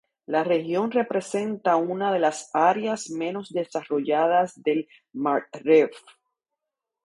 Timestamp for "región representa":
0.43-1.75